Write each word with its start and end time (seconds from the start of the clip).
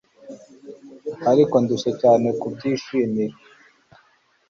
Ariko 1.31 1.55
ndushye 1.63 1.91
cyane 2.01 2.27
kubyishimira 2.39 3.35